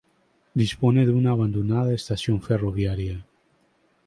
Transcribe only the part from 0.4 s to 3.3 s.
Dispone de una abandonada estación ferroviaria.